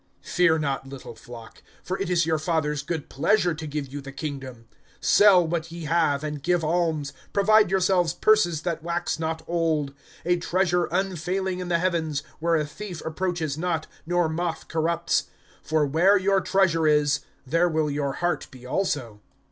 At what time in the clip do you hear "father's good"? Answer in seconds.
2.39-3.07